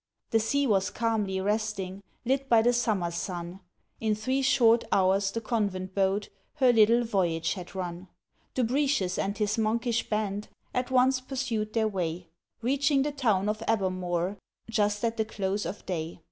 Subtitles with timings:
[0.31, 3.59] The sea was calmly resting, Lit by the summer's sun;
[3.99, 8.07] In three short hours the Convent boat Her little voyage had run.
[8.55, 12.29] Dubritius and his monkish band At once pursued their way,
[12.63, 14.37] Reaching the town of Abermawr
[14.71, 16.19] Just at the close of day.